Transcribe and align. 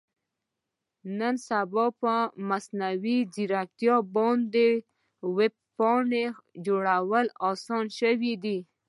نن 1.17 1.35
سبا 1.47 1.85
په 2.01 2.13
مصنوي 2.49 3.17
ځیرکتیا 3.33 3.95
باندې 4.15 4.67
ویب 5.37 5.55
پاڼه 5.77 6.25
جوړول 6.65 7.27
اسانه 7.51 7.91
شوي 7.99 8.33
دي. 8.43 8.57